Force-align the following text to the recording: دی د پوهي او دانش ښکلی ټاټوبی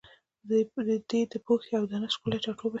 دی 0.47 0.59
د 1.31 1.33
پوهي 1.45 1.71
او 1.79 1.85
دانش 1.91 2.13
ښکلی 2.17 2.39
ټاټوبی 2.43 2.69